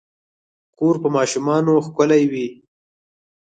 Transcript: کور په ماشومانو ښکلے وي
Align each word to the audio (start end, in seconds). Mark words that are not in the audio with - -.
کور 0.77 0.95
په 1.03 1.07
ماشومانو 1.15 1.71
ښکلے 1.85 2.21
وي 2.31 2.47